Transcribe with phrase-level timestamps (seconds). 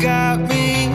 [0.00, 0.86] got me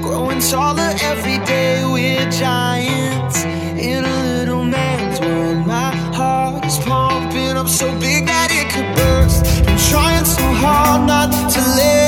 [0.00, 1.84] growing taller every day.
[1.84, 5.66] We're giants in a little man's world.
[5.66, 9.44] My heart is pumping up so big that it could burst.
[9.68, 12.01] I'm trying so hard not to live.